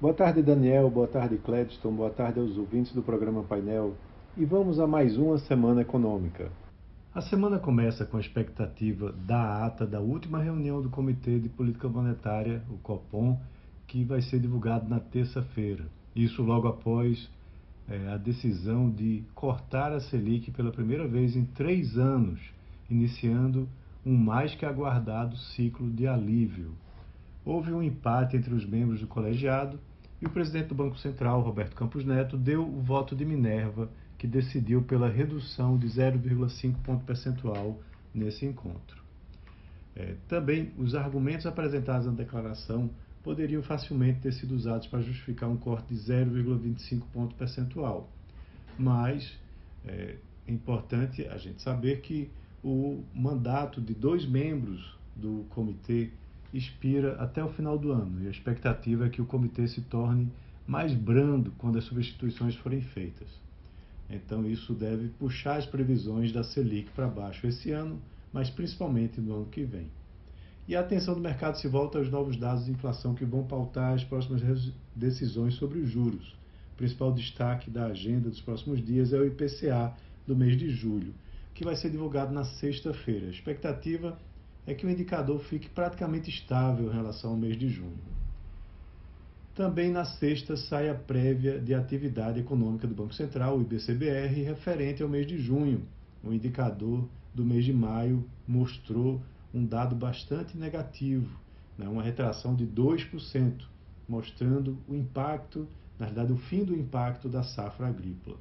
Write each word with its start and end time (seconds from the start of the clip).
Boa 0.00 0.14
tarde, 0.14 0.42
Daniel. 0.42 0.88
Boa 0.88 1.08
tarde, 1.08 1.38
Cledston. 1.38 1.90
Boa 1.90 2.10
tarde 2.10 2.38
aos 2.38 2.56
ouvintes 2.56 2.92
do 2.92 3.02
programa 3.02 3.42
Painel. 3.42 3.96
E 4.36 4.44
vamos 4.44 4.78
a 4.78 4.86
mais 4.86 5.18
uma 5.18 5.38
semana 5.38 5.80
econômica. 5.80 6.52
A 7.12 7.20
semana 7.20 7.58
começa 7.58 8.06
com 8.06 8.16
a 8.16 8.20
expectativa 8.20 9.12
da 9.26 9.66
ata 9.66 9.84
da 9.84 9.98
última 9.98 10.40
reunião 10.40 10.80
do 10.80 10.88
Comitê 10.88 11.40
de 11.40 11.48
Política 11.48 11.88
Monetária, 11.88 12.62
o 12.70 12.78
COPOM, 12.78 13.40
que 13.88 14.04
vai 14.04 14.22
ser 14.22 14.38
divulgado 14.38 14.88
na 14.88 15.00
terça-feira. 15.00 15.84
Isso 16.14 16.44
logo 16.44 16.68
após 16.68 17.28
é, 17.88 18.12
a 18.12 18.16
decisão 18.16 18.88
de 18.88 19.24
cortar 19.34 19.90
a 19.90 19.98
Selic 19.98 20.52
pela 20.52 20.70
primeira 20.70 21.08
vez 21.08 21.34
em 21.34 21.44
três 21.44 21.98
anos, 21.98 22.38
iniciando 22.88 23.68
um 24.06 24.16
mais 24.16 24.54
que 24.54 24.64
aguardado 24.64 25.36
ciclo 25.36 25.90
de 25.90 26.06
alívio. 26.06 26.70
Houve 27.44 27.72
um 27.72 27.82
empate 27.82 28.36
entre 28.36 28.54
os 28.54 28.64
membros 28.64 29.00
do 29.00 29.08
colegiado 29.08 29.80
e 30.20 30.26
o 30.26 30.30
presidente 30.30 30.68
do 30.68 30.74
Banco 30.74 30.98
Central, 30.98 31.40
Roberto 31.40 31.74
Campos 31.74 32.04
Neto, 32.04 32.36
deu 32.36 32.62
o 32.62 32.80
voto 32.82 33.14
de 33.14 33.24
Minerva 33.24 33.88
que 34.18 34.26
decidiu 34.26 34.82
pela 34.82 35.08
redução 35.08 35.78
de 35.78 35.86
0,5 35.86 36.74
ponto 36.82 37.04
percentual 37.04 37.80
nesse 38.12 38.44
encontro. 38.44 39.00
É, 39.94 40.16
também, 40.26 40.72
os 40.76 40.94
argumentos 40.94 41.46
apresentados 41.46 42.06
na 42.06 42.12
declaração 42.12 42.90
poderiam 43.22 43.62
facilmente 43.62 44.20
ter 44.20 44.32
sido 44.32 44.54
usados 44.54 44.86
para 44.86 45.00
justificar 45.00 45.48
um 45.48 45.56
corte 45.56 45.94
de 45.94 46.00
0,25 46.00 47.02
ponto 47.12 47.34
percentual. 47.36 48.08
Mas 48.78 49.36
é, 49.84 50.16
é 50.46 50.52
importante 50.52 51.26
a 51.28 51.36
gente 51.36 51.62
saber 51.62 52.00
que 52.00 52.30
o 52.62 53.04
mandato 53.14 53.80
de 53.80 53.94
dois 53.94 54.26
membros 54.26 54.96
do 55.14 55.44
comitê 55.50 56.10
expira 56.52 57.14
até 57.20 57.44
o 57.44 57.48
final 57.48 57.78
do 57.78 57.92
ano 57.92 58.22
e 58.22 58.26
a 58.26 58.30
expectativa 58.30 59.06
é 59.06 59.10
que 59.10 59.20
o 59.20 59.26
comitê 59.26 59.66
se 59.68 59.82
torne 59.82 60.30
mais 60.66 60.94
brando 60.94 61.52
quando 61.58 61.78
as 61.78 61.84
substituições 61.84 62.54
forem 62.56 62.80
feitas. 62.80 63.28
Então, 64.10 64.46
isso 64.46 64.72
deve 64.72 65.08
puxar 65.08 65.56
as 65.56 65.66
previsões 65.66 66.32
da 66.32 66.42
Selic 66.42 66.90
para 66.92 67.06
baixo 67.06 67.46
esse 67.46 67.70
ano, 67.70 68.00
mas 68.32 68.48
principalmente 68.48 69.20
no 69.20 69.34
ano 69.34 69.46
que 69.46 69.64
vem. 69.64 69.88
E 70.66 70.76
a 70.76 70.80
atenção 70.80 71.14
do 71.14 71.20
mercado 71.20 71.56
se 71.56 71.66
volta 71.66 71.98
aos 71.98 72.10
novos 72.10 72.36
dados 72.36 72.66
de 72.66 72.70
inflação 72.70 73.14
que 73.14 73.24
vão 73.24 73.44
pautar 73.44 73.94
as 73.94 74.04
próximas 74.04 74.42
decisões 74.94 75.54
sobre 75.54 75.78
os 75.78 75.90
juros. 75.90 76.36
O 76.74 76.76
principal 76.76 77.12
destaque 77.12 77.70
da 77.70 77.86
agenda 77.86 78.28
dos 78.28 78.40
próximos 78.40 78.84
dias 78.84 79.12
é 79.12 79.18
o 79.18 79.26
IPCA 79.26 79.94
do 80.26 80.36
mês 80.36 80.58
de 80.58 80.68
julho, 80.70 81.14
que 81.54 81.64
vai 81.64 81.74
ser 81.74 81.90
divulgado 81.90 82.32
na 82.32 82.44
sexta-feira. 82.44 83.26
A 83.26 83.30
expectativa 83.30 84.18
é 84.68 84.74
que 84.74 84.84
o 84.84 84.90
indicador 84.90 85.40
fique 85.40 85.66
praticamente 85.66 86.28
estável 86.28 86.90
em 86.90 86.94
relação 86.94 87.30
ao 87.30 87.36
mês 87.38 87.56
de 87.56 87.70
junho. 87.70 87.96
Também 89.54 89.90
na 89.90 90.04
sexta 90.04 90.58
sai 90.58 90.90
a 90.90 90.94
prévia 90.94 91.58
de 91.58 91.72
atividade 91.72 92.38
econômica 92.38 92.86
do 92.86 92.94
Banco 92.94 93.14
Central, 93.14 93.56
o 93.56 93.62
IBCBR, 93.62 94.42
referente 94.42 95.02
ao 95.02 95.08
mês 95.08 95.26
de 95.26 95.38
junho. 95.38 95.86
O 96.22 96.34
indicador 96.34 97.08
do 97.34 97.46
mês 97.46 97.64
de 97.64 97.72
maio 97.72 98.28
mostrou 98.46 99.22
um 99.54 99.64
dado 99.64 99.96
bastante 99.96 100.54
negativo, 100.54 101.34
né, 101.78 101.88
uma 101.88 102.02
retração 102.02 102.54
de 102.54 102.66
2%, 102.66 103.64
mostrando 104.06 104.76
o 104.86 104.94
impacto, 104.94 105.66
na 105.98 106.04
verdade, 106.04 106.30
o 106.30 106.36
fim 106.36 106.62
do 106.62 106.76
impacto 106.76 107.26
da 107.26 107.42
safra 107.42 107.88
agrícola. 107.88 108.36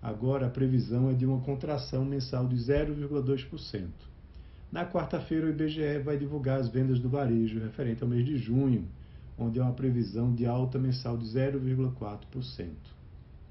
Agora 0.00 0.46
a 0.46 0.50
previsão 0.50 1.10
é 1.10 1.12
de 1.12 1.26
uma 1.26 1.40
contração 1.40 2.04
mensal 2.04 2.46
de 2.46 2.54
0,2%. 2.54 4.15
Na 4.70 4.84
quarta-feira, 4.84 5.46
o 5.46 5.50
IBGE 5.50 5.98
vai 6.04 6.16
divulgar 6.16 6.60
as 6.60 6.68
vendas 6.68 6.98
do 6.98 7.08
varejo 7.08 7.60
referente 7.60 8.02
ao 8.02 8.08
mês 8.08 8.24
de 8.24 8.36
junho 8.36 8.88
onde 9.38 9.60
há 9.60 9.64
uma 9.64 9.72
previsão 9.72 10.34
de 10.34 10.46
alta 10.46 10.78
mensal 10.78 11.16
de 11.16 11.26
0,4%. 11.26 12.70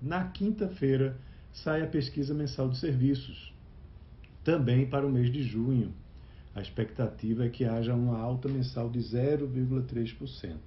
Na 0.02 0.26
quinta-feira, 0.26 1.18
sai 1.54 1.82
a 1.84 1.88
pesquisa 1.88 2.34
mensal 2.34 2.70
de 2.70 2.78
serviços, 2.78 3.54
também 4.44 4.88
para 4.88 5.06
o 5.06 5.12
mês 5.12 5.32
de 5.32 5.44
junho. 5.44 5.94
A 6.54 6.62
expectativa 6.62 7.46
é 7.46 7.50
que 7.50 7.66
haja 7.66 7.94
uma 7.94 8.18
alta 8.18 8.48
mensal 8.48 8.90
de 8.90 9.00
0,3%. 9.00 10.58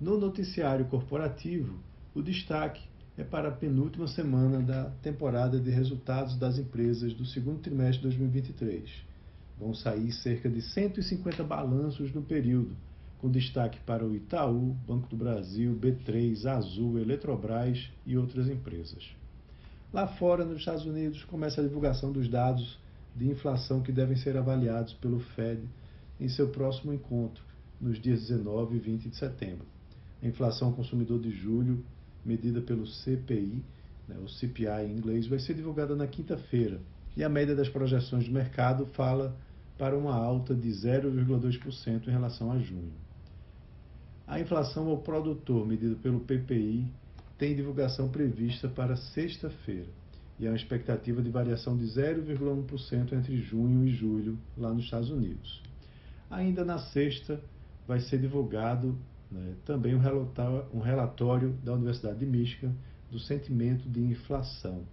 No 0.00 0.18
noticiário 0.18 0.86
corporativo, 0.86 1.78
o 2.14 2.22
destaque 2.22 2.82
é 3.18 3.24
para 3.24 3.48
a 3.48 3.52
penúltima 3.52 4.06
semana 4.06 4.60
da 4.60 4.90
temporada 5.02 5.58
de 5.58 5.70
resultados 5.70 6.36
das 6.36 6.58
empresas 6.58 7.14
do 7.14 7.24
segundo 7.24 7.60
trimestre 7.60 7.98
de 7.98 8.02
2023. 8.02 8.90
Vão 9.58 9.72
sair 9.72 10.12
cerca 10.12 10.50
de 10.50 10.60
150 10.60 11.42
balanços 11.42 12.12
no 12.12 12.20
período, 12.20 12.76
com 13.18 13.30
destaque 13.30 13.80
para 13.80 14.04
o 14.04 14.14
Itaú, 14.14 14.76
Banco 14.86 15.08
do 15.08 15.16
Brasil, 15.16 15.74
B3, 15.74 16.44
Azul, 16.44 16.98
Eletrobras 16.98 17.90
e 18.04 18.18
outras 18.18 18.48
empresas. 18.48 19.02
Lá 19.92 20.06
fora, 20.06 20.44
nos 20.44 20.58
Estados 20.58 20.84
Unidos, 20.84 21.24
começa 21.24 21.60
a 21.60 21.64
divulgação 21.64 22.12
dos 22.12 22.28
dados 22.28 22.78
de 23.14 23.30
inflação 23.30 23.80
que 23.80 23.90
devem 23.90 24.16
ser 24.16 24.36
avaliados 24.36 24.92
pelo 24.92 25.20
Fed 25.20 25.62
em 26.20 26.28
seu 26.28 26.48
próximo 26.48 26.92
encontro, 26.92 27.42
nos 27.80 27.98
dias 27.98 28.20
19 28.28 28.76
e 28.76 28.78
20 28.78 29.08
de 29.08 29.16
setembro. 29.16 29.64
A 30.22 30.26
inflação 30.26 30.72
consumidor 30.72 31.18
de 31.18 31.30
julho, 31.30 31.82
medida 32.26 32.60
pelo 32.60 32.86
CPI, 32.86 33.62
né, 34.08 34.16
o 34.22 34.28
CPI 34.28 34.86
em 34.86 34.96
inglês, 34.96 35.26
vai 35.26 35.38
ser 35.38 35.54
divulgada 35.54 35.94
na 35.94 36.06
quinta-feira 36.06 36.80
e 37.16 37.24
a 37.24 37.28
média 37.28 37.54
das 37.54 37.68
projeções 37.68 38.24
de 38.24 38.30
mercado 38.30 38.86
fala 38.86 39.34
para 39.78 39.96
uma 39.96 40.14
alta 40.14 40.54
de 40.54 40.68
0,2% 40.68 42.06
em 42.06 42.10
relação 42.10 42.50
a 42.50 42.58
junho. 42.58 42.92
A 44.26 44.40
inflação 44.40 44.88
ao 44.88 44.98
produtor, 44.98 45.66
medida 45.66 45.94
pelo 45.96 46.20
PPI, 46.20 46.86
tem 47.38 47.54
divulgação 47.54 48.08
prevista 48.08 48.68
para 48.68 48.96
sexta-feira 48.96 49.88
e 50.38 50.46
há 50.46 50.50
uma 50.50 50.56
expectativa 50.56 51.22
de 51.22 51.30
variação 51.30 51.76
de 51.76 51.84
0,1% 51.84 53.12
entre 53.12 53.36
junho 53.38 53.86
e 53.86 53.92
julho 53.92 54.38
lá 54.56 54.72
nos 54.72 54.84
Estados 54.84 55.10
Unidos. 55.10 55.62
Ainda 56.30 56.64
na 56.64 56.78
sexta, 56.78 57.40
vai 57.86 58.00
ser 58.00 58.18
divulgado 58.18 58.98
né, 59.30 59.54
também 59.64 59.94
um 59.94 60.80
relatório, 60.80 61.52
da 61.64 61.72
Universidade 61.72 62.18
de 62.18 62.26
Michigan 62.26 62.72
do 63.10 63.18
sentimento 63.18 63.88
de 63.88 64.00
inflação 64.00 64.84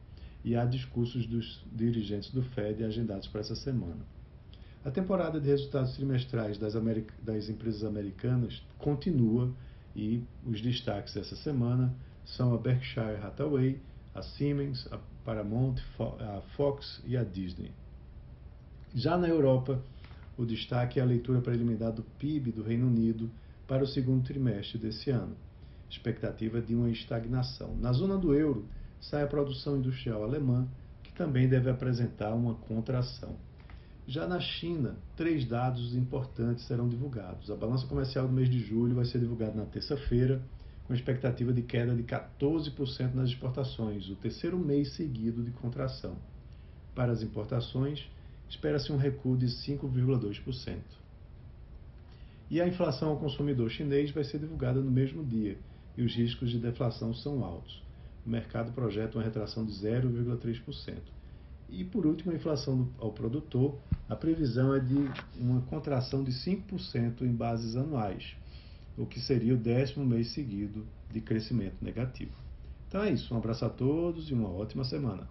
e 0.44 0.56
há 0.56 0.66
discursos 0.66 1.26
dos 1.26 1.64
dirigentes 1.72 2.30
do 2.32 2.44
Fed 2.44 2.84
agendados 2.84 3.28
para 3.28 3.42
essa 3.42 3.56
semana. 3.56 4.06
A 4.84 4.92
temporada 4.92 5.40
de 5.40 5.48
resultados 5.48 5.96
trimestrais 5.96 6.58
das, 6.58 6.74
das, 7.22 7.50
empresas 7.50 7.84
americanas 7.84 8.62
continua 8.78 9.52
e 9.96 10.24
os 10.46 10.62
destaques 10.62 11.14
dessa 11.14 11.36
semana 11.38 11.94
são 12.26 12.54
a 12.54 12.58
Berkshire 12.58 13.18
Hathaway, 13.24 13.80
a 14.14 14.22
Siemens, 14.22 14.88
a 14.92 15.00
Paramount, 15.24 15.76
a 16.20 16.42
Fox 16.56 17.02
e 17.06 17.16
a 17.16 17.24
Disney. 17.24 17.72
Já 18.94 19.18
na 19.18 19.28
Europa, 19.28 19.82
o 20.38 20.46
destaque 20.46 21.00
é 21.00 21.04
a 21.04 21.06
leitura 21.06 21.42
preliminar 21.42 21.94
do 21.94 22.04
PIB 22.04 22.52
do 22.52 22.64
Reino 22.64 22.88
Unido 22.88 23.32
para 23.68 23.84
o 23.84 23.88
segundo 23.88 24.24
trimestre 24.24 24.78
desse 24.78 25.10
ano. 25.10 25.36
Expectativa 25.90 26.62
de 26.62 26.76
uma 26.76 26.90
estagnação. 26.90 27.76
Na 27.78 27.94
zona 27.94 28.18
do 28.18 28.34
euro, 28.34 28.66
sai 29.00 29.24
a 29.24 29.28
produção 29.28 29.78
industrial 29.78 30.24
alemã, 30.24 30.68
que 31.04 31.14
também 31.14 31.48
deve 31.48 31.70
apresentar 31.70 32.34
uma 32.34 32.56
contração. 32.56 33.36
Já 34.06 34.28
na 34.28 34.40
China, 34.40 34.98
três 35.16 35.46
dados 35.46 35.96
importantes 35.96 36.66
serão 36.66 36.90
divulgados. 36.90 37.50
A 37.50 37.56
balança 37.56 37.88
comercial 37.88 38.28
do 38.28 38.34
mês 38.34 38.50
de 38.50 38.60
julho 38.60 38.96
vai 38.96 39.06
ser 39.06 39.20
divulgada 39.20 39.54
na 39.54 39.66
terça-feira, 39.66 40.42
com 40.86 40.94
expectativa 40.94 41.54
de 41.54 41.62
queda 41.62 41.96
de 41.96 42.04
14% 42.04 43.14
nas 43.14 43.30
exportações, 43.30 44.10
o 44.10 44.16
terceiro 44.16 44.58
mês 44.58 44.94
seguido 44.94 45.42
de 45.42 45.52
contração. 45.52 46.18
Para 46.94 47.14
as 47.14 47.22
importações, 47.22 48.06
espera-se 48.50 48.92
um 48.92 48.98
recuo 48.98 49.38
de 49.38 49.48
5,2%. 49.48 50.80
E 52.54 52.62
a 52.62 52.68
inflação 52.68 53.10
ao 53.10 53.18
consumidor 53.18 53.68
chinês 53.72 54.12
vai 54.12 54.24
ser 54.24 54.38
divulgada 54.38 54.80
no 54.80 54.92
mesmo 54.92 55.26
dia, 55.26 55.58
e 55.98 56.04
os 56.04 56.14
riscos 56.14 56.52
de 56.52 56.60
deflação 56.60 57.12
são 57.12 57.44
altos. 57.44 57.82
O 58.24 58.30
mercado 58.30 58.72
projeta 58.72 59.18
uma 59.18 59.24
retração 59.24 59.66
de 59.66 59.72
0,3%. 59.72 60.98
E 61.68 61.84
por 61.84 62.06
último, 62.06 62.32
a 62.32 62.36
inflação 62.36 62.88
ao 63.00 63.12
produtor, 63.12 63.80
a 64.08 64.16
previsão 64.16 64.76
é 64.76 64.80
de 64.80 64.94
uma 65.36 65.62
contração 65.62 66.24
de 66.24 66.32
5% 66.32 67.24
em 67.24 67.34
bases 67.34 67.76
anuais, 67.76 68.36
o 68.96 69.08
que 69.08 69.20
seria 69.20 69.56
o 69.56 69.58
décimo 69.58 70.06
mês 70.06 70.28
seguido 70.28 70.86
de 71.12 71.22
crescimento 71.22 71.78
negativo. 71.82 72.36
Então 72.88 73.02
é 73.02 73.10
isso, 73.10 73.34
um 73.34 73.38
abraço 73.38 73.66
a 73.66 73.70
todos 73.70 74.30
e 74.30 74.34
uma 74.36 74.52
ótima 74.52 74.84
semana. 74.84 75.28